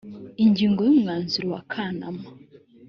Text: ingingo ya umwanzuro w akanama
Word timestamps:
ingingo 0.43 0.79
ya 0.85 0.91
umwanzuro 0.95 1.45
w 1.53 1.55
akanama 1.61 2.25